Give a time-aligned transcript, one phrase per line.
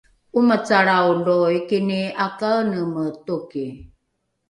[0.37, 3.65] ’omacalrao lo mikini ’akaeneme toki